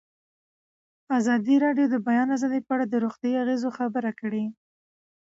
[1.17, 4.43] ازادي راډیو د د بیان آزادي په اړه د روغتیایي اغېزو خبره کړې.